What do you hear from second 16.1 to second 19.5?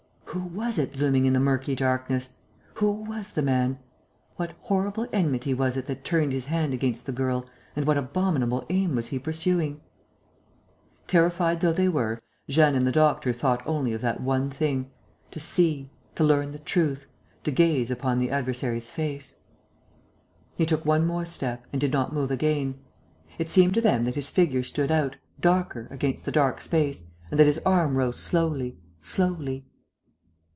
to learn the truth, to gaze upon the adversary's face.